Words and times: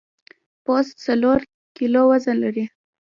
پوست 0.63 0.93
څلور 1.05 1.39
کیلو 1.75 2.01
وزن 2.11 2.35
لري. 2.43 2.65